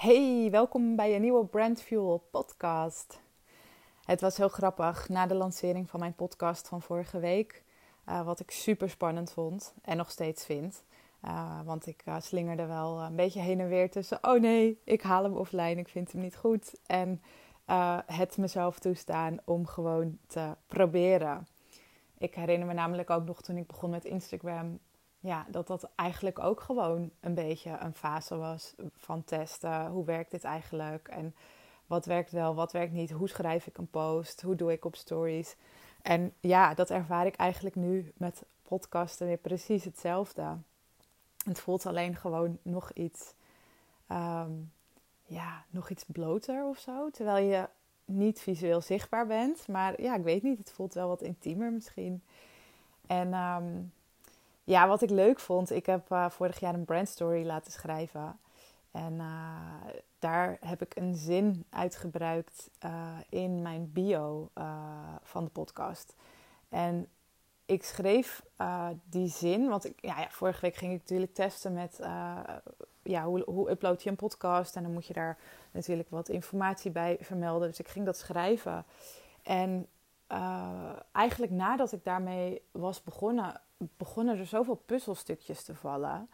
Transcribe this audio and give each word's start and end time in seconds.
Hey, 0.00 0.48
welkom 0.50 0.96
bij 0.96 1.14
een 1.14 1.20
nieuwe 1.20 1.46
Brand 1.46 1.82
Fuel 1.82 2.28
podcast. 2.30 3.20
Het 4.04 4.20
was 4.20 4.36
heel 4.36 4.48
grappig 4.48 5.08
na 5.08 5.26
de 5.26 5.34
lancering 5.34 5.90
van 5.90 6.00
mijn 6.00 6.14
podcast 6.14 6.68
van 6.68 6.82
vorige 6.82 7.18
week. 7.18 7.64
Uh, 8.08 8.24
wat 8.24 8.40
ik 8.40 8.50
super 8.50 8.90
spannend 8.90 9.32
vond 9.32 9.74
en 9.82 9.96
nog 9.96 10.10
steeds 10.10 10.44
vind. 10.44 10.84
Uh, 11.24 11.60
want 11.64 11.86
ik 11.86 12.02
uh, 12.08 12.16
slingerde 12.20 12.66
wel 12.66 13.00
een 13.00 13.16
beetje 13.16 13.40
heen 13.40 13.60
en 13.60 13.68
weer 13.68 13.90
tussen: 13.90 14.18
oh 14.22 14.40
nee, 14.40 14.80
ik 14.84 15.02
haal 15.02 15.22
hem 15.22 15.36
offline, 15.36 15.74
ik 15.80 15.88
vind 15.88 16.12
hem 16.12 16.20
niet 16.20 16.36
goed. 16.36 16.80
En 16.86 17.22
het 18.06 18.36
mezelf 18.36 18.78
toestaan 18.78 19.38
om 19.44 19.66
gewoon 19.66 20.18
te 20.26 20.56
proberen. 20.66 21.46
Ik 22.18 22.34
herinner 22.34 22.66
me 22.66 22.74
namelijk 22.74 23.10
ook 23.10 23.26
nog 23.26 23.42
toen 23.42 23.56
ik 23.56 23.66
begon 23.66 23.90
met 23.90 24.04
Instagram 24.04 24.78
ja, 25.20 25.46
dat 25.48 25.66
dat 25.66 25.90
eigenlijk 25.94 26.38
ook 26.38 26.60
gewoon 26.60 27.10
een 27.20 27.34
beetje 27.34 27.78
een 27.78 27.94
fase 27.94 28.36
was 28.36 28.74
van 28.96 29.24
testen. 29.24 29.86
Hoe 29.86 30.04
werkt 30.04 30.30
dit 30.30 30.44
eigenlijk? 30.44 31.08
En 31.08 31.34
wat 31.86 32.06
werkt 32.06 32.30
wel, 32.30 32.54
wat 32.54 32.72
werkt 32.72 32.92
niet? 32.92 33.10
Hoe 33.10 33.28
schrijf 33.28 33.66
ik 33.66 33.78
een 33.78 33.90
post? 33.90 34.42
Hoe 34.42 34.54
doe 34.54 34.72
ik 34.72 34.84
op 34.84 34.96
stories? 34.96 35.56
En 36.02 36.32
ja, 36.40 36.74
dat 36.74 36.90
ervaar 36.90 37.26
ik 37.26 37.34
eigenlijk 37.36 37.76
nu 37.76 38.12
met 38.16 38.42
podcasten 38.62 39.26
weer 39.26 39.36
precies 39.36 39.84
hetzelfde. 39.84 40.56
Het 41.44 41.60
voelt 41.60 41.86
alleen 41.86 42.16
gewoon 42.16 42.58
nog 42.62 42.92
iets, 42.92 43.34
um, 44.08 44.72
ja, 45.22 45.64
nog 45.70 45.90
iets 45.90 46.04
bloter 46.06 46.64
of 46.64 46.78
zo. 46.78 47.10
Terwijl 47.10 47.46
je 47.46 47.68
niet 48.04 48.40
visueel 48.40 48.80
zichtbaar 48.80 49.26
bent. 49.26 49.68
Maar 49.68 50.02
ja, 50.02 50.16
ik 50.16 50.22
weet 50.22 50.42
niet, 50.42 50.58
het 50.58 50.72
voelt 50.72 50.94
wel 50.94 51.08
wat 51.08 51.22
intiemer 51.22 51.72
misschien. 51.72 52.22
En 53.06 53.34
um, 53.34 53.92
ja, 54.64 54.88
wat 54.88 55.02
ik 55.02 55.10
leuk 55.10 55.40
vond, 55.40 55.70
ik 55.70 55.86
heb 55.86 56.10
uh, 56.10 56.30
vorig 56.30 56.60
jaar 56.60 56.74
een 56.74 56.84
brandstory 56.84 57.46
laten 57.46 57.72
schrijven. 57.72 58.38
En 58.90 59.12
uh, 59.12 59.94
daar 60.18 60.56
heb 60.60 60.82
ik 60.82 60.96
een 60.96 61.14
zin 61.14 61.64
uitgebruikt 61.70 62.70
uh, 62.84 63.16
in 63.28 63.62
mijn 63.62 63.92
bio 63.92 64.50
van 65.22 65.44
de 65.44 65.50
podcast. 65.50 66.14
En 66.68 67.08
ik 67.66 67.84
schreef 67.84 68.42
die 69.04 69.28
zin, 69.28 69.68
want 69.68 69.84
ik, 69.84 69.98
ja, 70.00 70.20
ja, 70.20 70.30
vorige 70.30 70.60
week 70.60 70.74
ging 70.74 70.92
ik 70.92 70.98
natuurlijk 70.98 71.34
testen 71.34 71.72
met 71.72 71.98
ja, 73.02 73.24
hoe, 73.24 73.42
hoe 73.44 73.70
upload 73.70 74.02
je 74.02 74.10
een 74.10 74.16
podcast. 74.16 74.76
En 74.76 74.82
dan 74.82 74.92
moet 74.92 75.06
je 75.06 75.12
daar 75.12 75.38
natuurlijk 75.70 76.10
wat 76.10 76.28
informatie 76.28 76.90
bij 76.90 77.18
vermelden. 77.20 77.68
Dus 77.68 77.80
ik 77.80 77.88
ging 77.88 78.04
dat 78.04 78.16
schrijven. 78.16 78.84
En 79.42 79.86
eigenlijk 81.12 81.52
nadat 81.52 81.92
ik 81.92 82.04
daarmee 82.04 82.62
was 82.70 83.02
begonnen, 83.02 83.60
begonnen 83.96 84.38
er 84.38 84.46
zoveel 84.46 84.82
puzzelstukjes 84.86 85.64
te 85.64 85.74
vallen. 85.74 86.28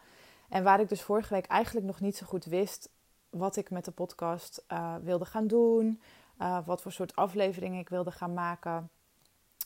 En 0.49 0.63
waar 0.63 0.79
ik 0.79 0.89
dus 0.89 1.01
vorige 1.01 1.33
week 1.33 1.45
eigenlijk 1.45 1.85
nog 1.85 1.99
niet 1.99 2.17
zo 2.17 2.25
goed 2.25 2.45
wist 2.45 2.89
wat 3.29 3.55
ik 3.55 3.69
met 3.69 3.85
de 3.85 3.91
podcast 3.91 4.63
uh, 4.71 4.95
wilde 5.03 5.25
gaan 5.25 5.47
doen, 5.47 6.01
uh, 6.41 6.59
wat 6.65 6.81
voor 6.81 6.91
soort 6.91 7.15
afleveringen 7.15 7.79
ik 7.79 7.89
wilde 7.89 8.11
gaan 8.11 8.33
maken, 8.33 8.89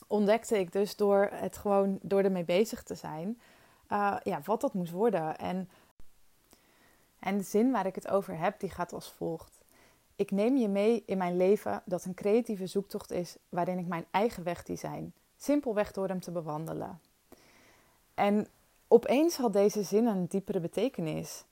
ontdekte 0.06 0.58
ik 0.58 0.72
dus 0.72 0.96
door 0.96 1.28
het 1.32 1.56
gewoon 1.56 1.98
door 2.02 2.22
ermee 2.22 2.44
bezig 2.44 2.82
te 2.82 2.94
zijn, 2.94 3.40
uh, 3.88 4.16
ja, 4.22 4.40
wat 4.44 4.60
dat 4.60 4.74
moest 4.74 4.92
worden. 4.92 5.38
En, 5.38 5.70
en 7.18 7.38
de 7.38 7.44
zin 7.44 7.70
waar 7.70 7.86
ik 7.86 7.94
het 7.94 8.08
over 8.08 8.38
heb, 8.38 8.60
die 8.60 8.70
gaat 8.70 8.92
als 8.92 9.12
volgt. 9.12 9.61
Ik 10.22 10.30
neem 10.30 10.56
je 10.56 10.68
mee 10.68 11.02
in 11.06 11.18
mijn 11.18 11.36
leven 11.36 11.82
dat 11.84 12.04
een 12.04 12.14
creatieve 12.14 12.66
zoektocht 12.66 13.10
is 13.10 13.36
waarin 13.48 13.78
ik 13.78 13.86
mijn 13.86 14.04
eigen 14.10 14.42
weg 14.42 14.62
design, 14.62 15.12
simpelweg 15.36 15.92
door 15.92 16.08
hem 16.08 16.20
te 16.20 16.30
bewandelen. 16.30 17.00
En 18.14 18.46
opeens 18.88 19.36
had 19.36 19.52
deze 19.52 19.82
zin 19.82 20.06
een 20.06 20.26
diepere 20.26 20.60
betekenis. 20.60 21.44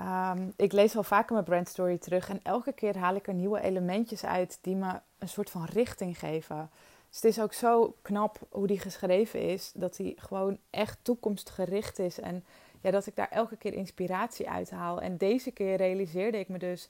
Um, 0.00 0.52
ik 0.56 0.72
lees 0.72 0.96
al 0.96 1.02
vaker 1.02 1.32
mijn 1.32 1.44
brandstory 1.44 1.98
terug 1.98 2.28
en 2.28 2.40
elke 2.42 2.72
keer 2.72 2.98
haal 2.98 3.14
ik 3.14 3.26
er 3.26 3.34
nieuwe 3.34 3.60
elementjes 3.60 4.24
uit 4.24 4.58
die 4.60 4.76
me 4.76 5.00
een 5.18 5.28
soort 5.28 5.50
van 5.50 5.64
richting 5.64 6.18
geven. 6.18 6.70
Dus 7.08 7.16
het 7.16 7.24
is 7.24 7.40
ook 7.40 7.52
zo 7.52 7.94
knap 8.02 8.38
hoe 8.50 8.66
die 8.66 8.80
geschreven 8.80 9.40
is, 9.40 9.72
dat 9.74 9.96
hij 9.96 10.14
gewoon 10.16 10.58
echt 10.70 10.98
toekomstgericht 11.02 11.98
is 11.98 12.20
en 12.20 12.44
ja, 12.80 12.90
dat 12.90 13.06
ik 13.06 13.16
daar 13.16 13.30
elke 13.30 13.56
keer 13.56 13.72
inspiratie 13.72 14.50
uit 14.50 14.70
haal. 14.70 15.00
En 15.00 15.16
deze 15.16 15.50
keer 15.50 15.76
realiseerde 15.76 16.38
ik 16.38 16.48
me 16.48 16.58
dus 16.58 16.88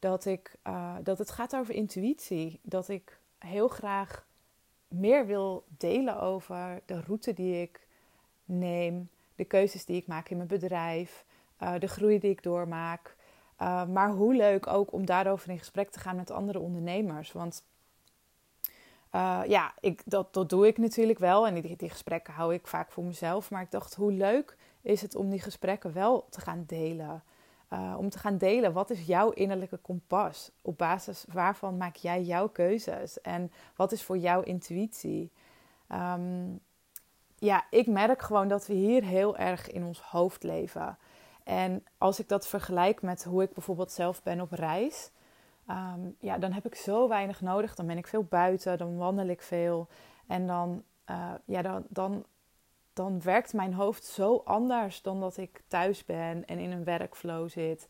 dat, 0.00 0.24
ik, 0.24 0.56
uh, 0.66 0.96
dat 1.02 1.18
het 1.18 1.30
gaat 1.30 1.56
over 1.56 1.74
intuïtie. 1.74 2.60
Dat 2.62 2.88
ik 2.88 3.18
heel 3.38 3.68
graag 3.68 4.26
meer 4.88 5.26
wil 5.26 5.64
delen 5.68 6.20
over 6.20 6.80
de 6.86 7.00
route 7.00 7.32
die 7.32 7.62
ik 7.62 7.86
neem, 8.44 9.10
de 9.34 9.44
keuzes 9.44 9.84
die 9.84 9.96
ik 9.96 10.06
maak 10.06 10.28
in 10.28 10.36
mijn 10.36 10.48
bedrijf, 10.48 11.24
uh, 11.62 11.78
de 11.78 11.88
groei 11.88 12.18
die 12.18 12.30
ik 12.30 12.42
doormaak. 12.42 13.16
Uh, 13.60 13.86
maar 13.86 14.10
hoe 14.10 14.34
leuk 14.34 14.66
ook 14.66 14.92
om 14.92 15.06
daarover 15.06 15.50
in 15.50 15.58
gesprek 15.58 15.90
te 15.90 15.98
gaan 15.98 16.16
met 16.16 16.30
andere 16.30 16.58
ondernemers. 16.58 17.32
Want 17.32 17.64
ja, 19.46 19.74
ik, 19.80 20.02
dat, 20.04 20.34
dat 20.34 20.48
doe 20.48 20.66
ik 20.66 20.78
natuurlijk 20.78 21.18
wel. 21.18 21.46
En 21.46 21.54
die, 21.54 21.76
die 21.76 21.90
gesprekken 21.90 22.34
hou 22.34 22.54
ik 22.54 22.66
vaak 22.66 22.92
voor 22.92 23.04
mezelf. 23.04 23.50
Maar 23.50 23.62
ik 23.62 23.70
dacht, 23.70 23.94
hoe 23.94 24.12
leuk 24.12 24.56
is 24.82 25.02
het 25.02 25.14
om 25.14 25.30
die 25.30 25.40
gesprekken 25.40 25.92
wel 25.92 26.26
te 26.30 26.40
gaan 26.40 26.64
delen? 26.66 27.22
Om 27.96 28.08
te 28.08 28.18
gaan 28.18 28.38
delen, 28.38 28.72
wat 28.72 28.90
is 28.90 29.06
jouw 29.06 29.30
innerlijke 29.30 29.76
kompas? 29.76 30.50
Op 30.62 30.78
basis 30.78 31.24
waarvan 31.32 31.76
maak 31.76 31.96
jij 31.96 32.22
jouw 32.22 32.48
keuzes? 32.48 33.20
En 33.20 33.52
wat 33.76 33.92
is 33.92 34.02
voor 34.02 34.18
jou 34.18 34.44
intuïtie? 34.44 35.32
Um, 35.92 36.60
ja, 37.38 37.64
ik 37.70 37.86
merk 37.86 38.22
gewoon 38.22 38.48
dat 38.48 38.66
we 38.66 38.74
hier 38.74 39.04
heel 39.04 39.36
erg 39.36 39.70
in 39.70 39.84
ons 39.84 40.00
hoofd 40.00 40.42
leven. 40.42 40.98
En 41.44 41.84
als 41.98 42.20
ik 42.20 42.28
dat 42.28 42.46
vergelijk 42.46 43.02
met 43.02 43.24
hoe 43.24 43.42
ik 43.42 43.52
bijvoorbeeld 43.52 43.92
zelf 43.92 44.22
ben 44.22 44.40
op 44.40 44.52
reis, 44.52 45.10
um, 45.70 46.16
ja, 46.18 46.38
dan 46.38 46.52
heb 46.52 46.66
ik 46.66 46.74
zo 46.74 47.08
weinig 47.08 47.40
nodig. 47.40 47.74
Dan 47.74 47.86
ben 47.86 47.98
ik 47.98 48.06
veel 48.06 48.24
buiten, 48.24 48.78
dan 48.78 48.96
wandel 48.96 49.26
ik 49.26 49.42
veel. 49.42 49.88
En 50.26 50.46
dan, 50.46 50.82
uh, 51.10 51.30
ja, 51.44 51.62
dan, 51.62 51.84
dan, 51.88 52.24
dan 53.00 53.22
werkt 53.22 53.52
mijn 53.52 53.74
hoofd 53.74 54.04
zo 54.04 54.42
anders 54.44 55.02
dan 55.02 55.20
dat 55.20 55.36
ik 55.36 55.62
thuis 55.66 56.04
ben 56.04 56.46
en 56.46 56.58
in 56.58 56.70
een 56.70 56.84
werkflow 56.84 57.48
zit. 57.48 57.88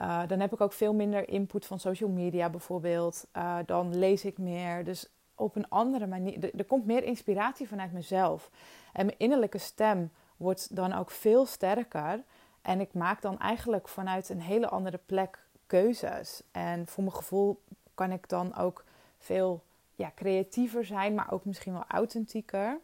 Uh, 0.00 0.22
dan 0.26 0.40
heb 0.40 0.52
ik 0.52 0.60
ook 0.60 0.72
veel 0.72 0.94
minder 0.94 1.28
input 1.28 1.66
van 1.66 1.80
social 1.80 2.10
media 2.10 2.50
bijvoorbeeld. 2.50 3.26
Uh, 3.36 3.58
dan 3.66 3.98
lees 3.98 4.24
ik 4.24 4.38
meer. 4.38 4.84
Dus 4.84 5.10
op 5.34 5.56
een 5.56 5.68
andere 5.68 6.06
manier. 6.06 6.54
Er, 6.58 6.64
komt 6.64 6.86
meer 6.86 7.04
inspiratie 7.04 7.68
vanuit 7.68 7.92
mezelf. 7.92 8.50
En 8.92 9.06
mijn 9.06 9.18
innerlijke 9.18 9.58
stem 9.58 10.10
wordt 10.36 10.76
dan 10.76 10.92
ook 10.92 11.10
veel 11.10 11.46
sterker. 11.46 12.22
En 12.62 12.80
ik 12.80 12.94
maak 12.94 13.22
dan 13.22 13.38
eigenlijk 13.38 13.88
vanuit 13.88 14.28
een 14.28 14.40
hele 14.40 14.68
andere 14.68 15.00
plek 15.06 15.38
keuzes. 15.66 16.42
En 16.52 16.86
voor 16.86 17.04
mijn 17.04 17.16
gevoel 17.16 17.60
kan 17.94 18.12
ik 18.12 18.28
dan 18.28 18.56
ook 18.56 18.84
veel 19.18 19.62
ja, 19.94 20.12
creatiever 20.14 20.84
zijn, 20.84 21.14
maar 21.14 21.32
ook 21.32 21.44
misschien 21.44 21.72
wel 21.72 21.84
authentieker. 21.88 22.78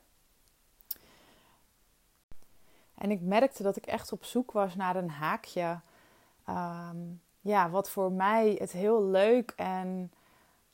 En 2.95 3.11
ik 3.11 3.21
merkte 3.21 3.63
dat 3.63 3.77
ik 3.77 3.87
echt 3.87 4.13
op 4.13 4.25
zoek 4.25 4.53
was 4.53 4.75
naar 4.75 4.97
een 4.97 5.11
haakje. 5.11 5.81
Um, 6.49 7.21
ja, 7.41 7.71
wat 7.71 7.91
voor 7.91 8.13
mij 8.13 8.57
het 8.59 8.73
heel 8.73 9.05
leuk 9.05 9.53
en 9.57 10.13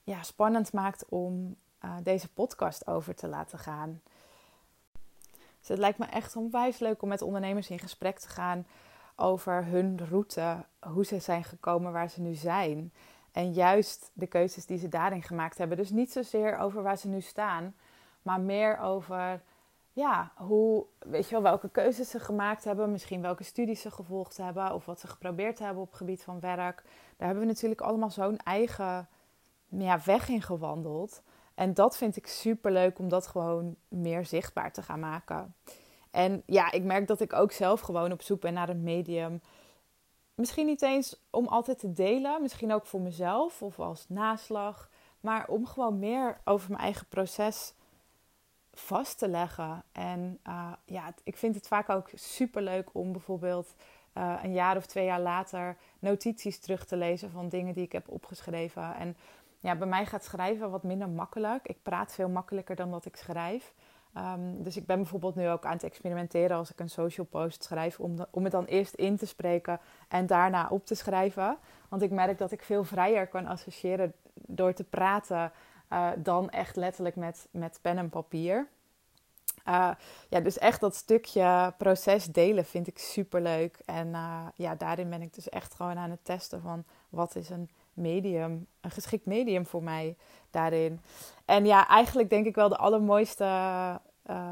ja, 0.03 0.23
spannend 0.23 0.73
maakt 0.73 1.05
om 1.09 1.57
uh, 1.85 1.97
deze 2.03 2.29
podcast 2.29 2.87
over 2.87 3.15
te 3.15 3.29
laten 3.29 3.59
gaan. 3.59 4.01
Dus 5.59 5.69
het 5.69 5.79
lijkt 5.79 5.99
me 5.99 6.07
echt 6.07 6.37
onwijs 6.37 6.79
leuk 6.79 7.03
om 7.03 7.09
met 7.09 7.23
ondernemers 7.23 7.71
in 7.71 7.79
gesprek 7.79 8.19
te 8.19 8.29
gaan 8.29 8.67
over 9.17 9.65
hun 9.65 10.01
route, 10.09 10.65
hoe 10.81 11.05
ze 11.05 11.19
zijn 11.19 11.45
gekomen 11.45 11.93
waar 11.93 12.11
ze 12.11 12.21
nu 12.21 12.35
zijn. 12.35 12.93
En 13.33 13.53
juist 13.53 14.11
de 14.13 14.27
keuzes 14.27 14.67
die 14.67 14.79
ze 14.79 14.89
daarin 14.89 15.23
gemaakt 15.23 15.59
hebben. 15.59 15.77
Dus 15.77 15.91
niet 15.91 16.13
zozeer 16.13 16.59
over 16.59 16.83
waar 16.83 16.99
ze 16.99 17.09
nu 17.09 17.21
staan, 17.21 17.75
maar 18.23 18.41
meer 18.41 18.79
over 18.79 19.43
ja, 19.93 20.33
hoe, 20.37 20.87
weet 20.99 21.25
je 21.25 21.31
wel, 21.31 21.43
welke 21.43 21.69
keuzes 21.69 22.11
ze 22.11 22.21
gemaakt 22.21 22.65
hebben, 22.65 22.91
misschien 22.91 23.23
welke 23.23 23.45
studies 23.45 23.81
ze 23.81 23.91
gevolgd 23.91 24.37
hebben 24.37 24.75
of 24.75 24.87
wat 24.87 25.01
ze 25.01 25.07
geprobeerd 25.07 25.59
hebben 25.59 25.83
op 25.83 25.89
het 25.89 25.97
gebied 25.97 26.23
van 26.23 26.41
werk. 26.41 26.83
Daar 27.17 27.27
hebben 27.27 27.41
we 27.41 27.53
natuurlijk 27.53 27.81
allemaal 27.81 28.11
zo'n 28.11 28.37
eigen 28.37 29.09
ja, 29.69 30.01
weg 30.05 30.29
in 30.29 30.43
gewandeld. 30.43 31.23
En 31.55 31.75
dat 31.75 31.97
vind 31.97 32.17
ik 32.17 32.27
super 32.27 32.73
leuk 32.73 32.99
om 32.99 33.09
dat 33.09 33.27
gewoon 33.27 33.77
meer 33.89 34.27
zichtbaar 34.27 34.73
te 34.73 34.83
gaan 34.83 35.01
maken. 35.01 35.55
En 36.11 36.43
ja, 36.47 36.73
ik 36.73 36.85
merk 36.85 37.07
dat 37.07 37.21
ik 37.21 37.33
ook 37.33 37.53
zelf 37.53 37.81
gewoon 37.81 38.13
op 38.13 38.23
zoek 38.23 38.41
ben 38.41 38.53
naar 38.53 38.69
een 38.69 38.83
medium. 38.83 39.41
Misschien 40.35 40.67
niet 40.67 40.83
eens 40.83 41.23
om 41.31 41.47
altijd 41.47 41.79
te 41.79 41.93
delen, 41.93 42.43
misschien 42.43 42.73
ook 42.73 42.87
voor 42.87 43.01
mezelf 43.01 43.63
of 43.63 43.79
als 43.79 44.09
naslag. 44.09 44.91
Maar 45.21 45.49
om 45.49 45.67
gewoon 45.67 45.99
meer 45.99 46.41
over 46.45 46.71
mijn 46.71 46.83
eigen 46.83 47.07
proces 47.07 47.75
vast 48.81 49.19
te 49.19 49.29
leggen. 49.29 49.83
En 49.93 50.39
uh, 50.49 50.73
ja, 50.85 51.15
ik 51.25 51.37
vind 51.37 51.55
het 51.55 51.67
vaak 51.67 51.89
ook 51.89 52.11
super 52.15 52.63
leuk 52.63 52.89
om 52.93 53.13
bijvoorbeeld 53.13 53.75
uh, 54.15 54.35
een 54.43 54.53
jaar 54.53 54.77
of 54.77 54.87
twee 54.87 55.05
jaar 55.05 55.21
later 55.21 55.77
notities 55.99 56.59
terug 56.59 56.85
te 56.87 56.97
lezen 56.97 57.31
van 57.31 57.49
dingen 57.49 57.75
die 57.75 57.85
ik 57.85 57.93
heb 57.93 58.09
opgeschreven. 58.09 58.95
En 58.95 59.17
ja, 59.61 59.77
bij 59.77 59.87
mij 59.87 60.07
gaat 60.07 60.25
schrijven 60.25 60.71
wat 60.71 60.83
minder 60.83 61.09
makkelijk. 61.09 61.69
Ik 61.69 61.83
praat 61.83 62.13
veel 62.13 62.29
makkelijker 62.29 62.77
dan 62.77 62.91
dat 62.91 63.05
ik 63.05 63.17
schrijf. 63.17 63.75
Um, 64.17 64.63
dus 64.63 64.77
ik 64.77 64.87
ben 64.87 64.97
bijvoorbeeld 64.97 65.35
nu 65.35 65.49
ook 65.49 65.65
aan 65.65 65.73
het 65.73 65.83
experimenteren 65.83 66.57
als 66.57 66.71
ik 66.71 66.81
een 66.81 66.89
social 66.89 67.27
post 67.27 67.65
schrijf, 67.65 68.01
om, 68.01 68.27
om 68.31 68.43
het 68.43 68.53
dan 68.53 68.65
eerst 68.65 68.95
in 68.95 69.17
te 69.17 69.27
spreken 69.27 69.81
en 70.09 70.27
daarna 70.27 70.69
op 70.69 70.87
te 70.87 70.95
schrijven. 70.95 71.59
Want 71.89 72.03
ik 72.03 72.11
merk 72.11 72.39
dat 72.39 72.53
ik 72.53 72.63
veel 72.63 72.85
vrijer 72.85 73.27
kan 73.27 73.47
associëren 73.47 74.13
door 74.35 74.73
te 74.73 74.85
praten 74.85 75.53
uh, 75.93 76.11
dan 76.17 76.51
echt 76.51 76.77
letterlijk 76.77 77.17
met, 77.17 77.49
met 77.51 77.79
pen 77.83 77.99
en 77.99 78.09
papier. 78.09 78.69
Uh, 79.69 79.91
ja, 80.29 80.41
dus 80.41 80.59
echt 80.59 80.81
dat 80.81 80.95
stukje 80.95 81.75
proces 81.79 82.25
delen 82.25 82.65
vind 82.65 82.87
ik 82.87 82.99
super 82.99 83.41
leuk. 83.41 83.79
En 83.85 84.09
uh, 84.09 84.47
ja, 84.55 84.75
daarin 84.75 85.11
ben 85.11 85.23
ik 85.23 85.35
dus 85.35 85.49
echt 85.49 85.75
gewoon 85.75 85.99
aan 85.99 86.11
het 86.11 86.25
testen 86.25 86.61
van 86.63 86.85
wat 87.09 87.37
is 87.37 87.51
een 87.51 87.71
medium, 87.93 88.67
een 88.81 88.91
geschikt 88.91 89.27
medium 89.27 89.67
voor 89.67 89.83
mij 89.83 90.17
daarin. 90.51 91.01
En 91.45 91.67
ja, 91.67 91.89
eigenlijk 91.89 92.31
denk 92.31 92.47
ik 92.47 92.55
wel 92.55 92.69
de 92.69 92.77
allermooiste, 92.77 93.45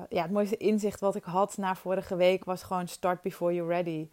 ja, 0.09 0.23
het 0.23 0.31
mooiste 0.31 0.57
inzicht 0.57 1.01
wat 1.01 1.15
ik 1.15 1.25
had 1.25 1.57
na 1.57 1.75
vorige 1.75 2.17
week 2.17 2.45
was 2.45 2.63
gewoon 2.63 2.89
start 2.89 3.23
before 3.23 3.55
you're 3.55 3.75
ready. 3.75 4.09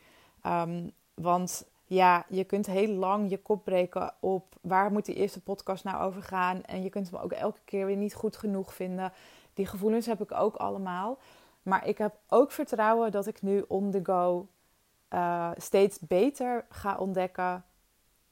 Um, 0.45 0.91
want 1.13 1.65
ja, 1.85 2.25
je 2.29 2.43
kunt 2.43 2.65
heel 2.65 2.93
lang 2.93 3.29
je 3.29 3.37
kop 3.37 3.63
breken 3.63 4.13
op 4.19 4.55
waar 4.61 4.91
moet 4.91 5.05
die 5.05 5.15
eerste 5.15 5.41
podcast 5.41 5.83
nou 5.83 6.03
over 6.03 6.23
gaan. 6.23 6.63
En 6.63 6.83
je 6.83 6.89
kunt 6.89 7.09
hem 7.09 7.19
ook 7.19 7.31
elke 7.31 7.61
keer 7.65 7.85
weer 7.85 7.95
niet 7.95 8.13
goed 8.13 8.37
genoeg 8.37 8.73
vinden. 8.73 9.13
Die 9.53 9.65
gevoelens 9.65 10.05
heb 10.05 10.21
ik 10.21 10.31
ook 10.31 10.55
allemaal. 10.55 11.17
Maar 11.63 11.87
ik 11.87 11.97
heb 11.97 12.15
ook 12.29 12.51
vertrouwen 12.51 13.11
dat 13.11 13.27
ik 13.27 13.41
nu 13.41 13.65
on 13.67 13.91
the 13.91 13.99
go 14.03 14.47
uh, 15.09 15.51
steeds 15.57 15.99
beter 15.99 16.65
ga 16.69 16.97
ontdekken 16.97 17.63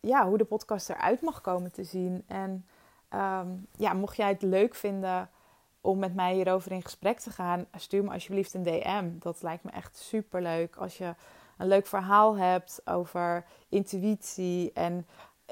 ja, 0.08 0.28
hoe 0.28 0.38
de 0.38 0.46
podcast 0.46 0.90
eruit 0.90 1.22
mag 1.22 1.42
komen 1.42 1.72
te 1.72 1.84
zien. 1.84 2.24
En 2.28 2.66
um, 3.14 3.68
ja, 3.78 3.94
mocht 3.94 4.16
jij 4.16 4.28
het 4.28 4.42
leuk 4.42 4.76
vinden 4.76 5.30
om 5.82 6.00
met 6.00 6.16
mij 6.16 6.34
hierover 6.34 6.72
in 6.72 6.82
gesprek 6.82 7.20
te 7.20 7.30
gaan, 7.30 7.66
stuur 7.76 8.04
me 8.04 8.12
alsjeblieft 8.12 8.54
een 8.54 8.64
DM. 8.64 9.10
Dat 9.20 9.42
lijkt 9.42 9.64
me 9.64 9.72
echt 9.72 9.98
super 9.98 10.42
leuk. 10.42 10.76
Als 10.76 10.98
je 10.98 11.16
een 11.58 11.68
leuk 11.68 11.88
verhaal 11.88 12.38
hebt 12.38 12.82
over 12.86 13.46
intuïtie 13.70 14.72
en 14.74 15.08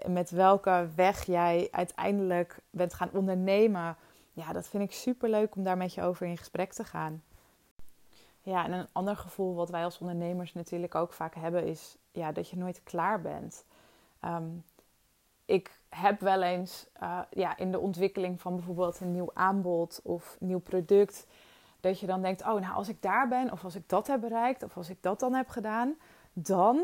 met 0.06 0.30
welke 0.30 0.90
weg 0.96 1.26
jij 1.26 1.68
uiteindelijk 1.72 2.60
bent 2.70 2.94
gaan 2.94 3.10
ondernemen. 3.14 3.96
Ja, 4.34 4.54
dat 4.54 4.68
vind 4.68 4.84
ik 4.84 4.92
super 4.92 5.30
leuk 5.30 5.56
om 5.56 5.64
daar 5.64 5.78
met 5.78 5.94
je 5.94 6.02
over 6.02 6.28
in 6.28 6.38
gesprek 6.38 6.74
te 6.74 6.84
gaan. 6.84 7.24
Ja, 8.42 8.66
en 8.66 8.72
een 8.72 8.88
ander 8.92 9.16
gevoel 9.16 9.56
wat 9.56 9.70
wij 9.70 9.84
als 9.84 10.00
ondernemers 10.00 10.54
natuurlijk 10.54 10.96
ook 10.96 11.14
vaak 11.14 11.36
hebben 11.36 11.66
is 11.66 11.98
ja, 12.12 12.32
dat 12.32 12.50
je 12.50 12.58
nooit 12.58 12.82
klaar 12.84 13.22
bent. 13.22 13.66
Um, 14.26 14.64
ik 15.46 15.80
heb 15.90 16.20
wel 16.20 16.42
eens 16.42 16.88
uh, 17.04 17.20
ja, 17.30 17.58
in 17.58 17.72
de 17.72 17.80
ontwikkeling 17.80 18.42
van 18.42 18.56
bijvoorbeeld 18.56 19.00
een 19.00 19.12
nieuw 19.12 19.32
aanbod 19.34 20.00
of 20.04 20.38
nieuw 20.40 20.60
product, 20.60 21.28
dat 21.82 22.00
je 22.00 22.06
dan 22.06 22.22
denkt: 22.22 22.42
oh, 22.42 22.62
nou 22.62 22.74
als 22.74 22.90
ik 22.90 23.02
daar 23.02 23.28
ben, 23.28 23.52
of 23.52 23.64
als 23.64 23.76
ik 23.76 23.90
dat 23.90 24.08
heb 24.08 24.22
bereikt, 24.22 24.64
of 24.64 24.78
als 24.78 24.90
ik 24.90 24.98
dat 25.02 25.20
dan 25.20 25.34
heb 25.34 25.50
gedaan, 25.50 25.96
dan. 26.34 26.84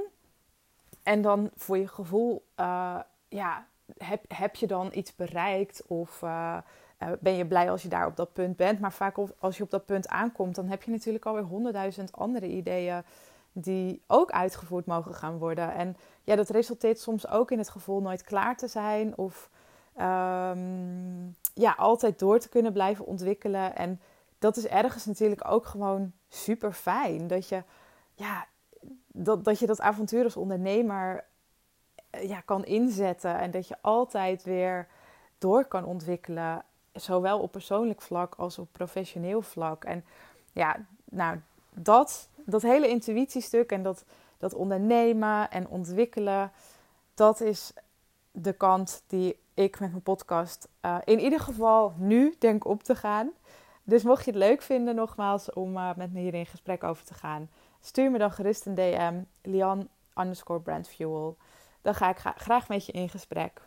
En 1.03 1.21
dan 1.21 1.49
voor 1.55 1.77
je 1.77 1.87
gevoel, 1.87 2.45
uh, 2.59 2.99
ja, 3.27 3.65
heb, 3.97 4.23
heb 4.27 4.55
je 4.55 4.67
dan 4.67 4.89
iets 4.93 5.15
bereikt 5.15 5.83
of 5.87 6.21
uh, 6.21 6.57
ben 7.19 7.33
je 7.33 7.45
blij 7.45 7.71
als 7.71 7.81
je 7.81 7.89
daar 7.89 8.05
op 8.05 8.15
dat 8.15 8.33
punt 8.33 8.55
bent. 8.55 8.79
Maar 8.79 8.93
vaak 8.93 9.17
als 9.39 9.57
je 9.57 9.63
op 9.63 9.69
dat 9.69 9.85
punt 9.85 10.07
aankomt, 10.07 10.55
dan 10.55 10.67
heb 10.67 10.83
je 10.83 10.91
natuurlijk 10.91 11.25
alweer 11.25 11.43
honderdduizend 11.43 12.11
andere 12.11 12.47
ideeën 12.47 13.03
die 13.51 14.01
ook 14.07 14.31
uitgevoerd 14.31 14.85
mogen 14.85 15.13
gaan 15.13 15.37
worden. 15.37 15.73
En 15.73 15.97
ja, 16.23 16.35
dat 16.35 16.49
resulteert 16.49 16.99
soms 16.99 17.27
ook 17.27 17.51
in 17.51 17.57
het 17.57 17.69
gevoel 17.69 18.01
nooit 18.01 18.23
klaar 18.23 18.57
te 18.57 18.67
zijn 18.67 19.17
of 19.17 19.49
um, 19.99 21.35
ja, 21.53 21.75
altijd 21.77 22.19
door 22.19 22.39
te 22.39 22.49
kunnen 22.49 22.73
blijven 22.73 23.05
ontwikkelen. 23.05 23.75
En 23.75 24.01
dat 24.39 24.57
is 24.57 24.67
ergens 24.67 25.05
natuurlijk 25.05 25.47
ook 25.47 25.65
gewoon 25.65 26.11
super 26.27 26.73
fijn. 26.73 27.27
Dat 27.27 27.49
je, 27.49 27.63
ja, 28.13 28.47
dat, 29.07 29.43
dat, 29.43 29.59
je 29.59 29.67
dat 29.67 29.81
avontuur 29.81 30.23
als 30.23 30.37
ondernemer 30.37 31.25
eh, 32.09 32.29
ja, 32.29 32.41
kan 32.41 32.65
inzetten. 32.65 33.39
En 33.39 33.51
dat 33.51 33.67
je 33.67 33.77
altijd 33.81 34.43
weer 34.43 34.87
door 35.37 35.65
kan 35.65 35.85
ontwikkelen. 35.85 36.63
Zowel 36.93 37.39
op 37.39 37.51
persoonlijk 37.51 38.01
vlak 38.01 38.35
als 38.35 38.59
op 38.59 38.67
professioneel 38.71 39.41
vlak. 39.41 39.83
En 39.83 40.05
ja, 40.53 40.85
nou, 41.05 41.39
dat, 41.73 42.29
dat 42.35 42.61
hele 42.61 42.87
intuïtiestuk 42.87 43.71
en 43.71 43.83
dat, 43.83 44.05
dat 44.37 44.53
ondernemen 44.53 45.51
en 45.51 45.67
ontwikkelen, 45.67 46.51
dat 47.13 47.41
is 47.41 47.73
de 48.31 48.53
kant 48.53 49.03
die 49.07 49.39
ik 49.53 49.79
met 49.79 49.91
mijn 49.91 50.03
podcast 50.03 50.67
uh, 50.81 50.97
in 51.03 51.19
ieder 51.19 51.39
geval 51.39 51.93
nu 51.97 52.35
denk 52.39 52.65
op 52.65 52.83
te 52.83 52.95
gaan. 52.95 53.31
Dus 53.89 54.03
mocht 54.03 54.25
je 54.25 54.31
het 54.31 54.39
leuk 54.39 54.61
vinden, 54.61 54.95
nogmaals, 54.95 55.53
om 55.53 55.77
uh, 55.77 55.89
met 55.95 56.13
me 56.13 56.19
hier 56.19 56.33
in 56.33 56.45
gesprek 56.45 56.83
over 56.83 57.05
te 57.05 57.13
gaan, 57.13 57.49
stuur 57.79 58.11
me 58.11 58.17
dan 58.17 58.31
gerust 58.31 58.65
een 58.65 58.75
DM, 58.75 59.21
Lian 59.41 59.89
underscore 60.15 60.59
brandfuel. 60.59 61.37
Dan 61.81 61.95
ga 61.95 62.09
ik 62.09 62.17
graag 62.17 62.67
met 62.67 62.85
je 62.85 62.91
in 62.91 63.09
gesprek. 63.09 63.66